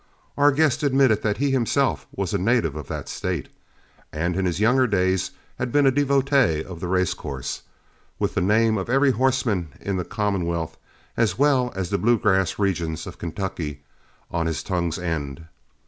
[0.35, 3.49] Our guest admitted that he himself was a native of that State,
[4.11, 7.61] and in his younger days had been a devotee of the racecourse,
[8.17, 10.75] with the name of every horseman in that commonwealth
[11.15, 13.83] as well as the bluegrass regions of Kentucky
[14.31, 15.45] on his tongue's end.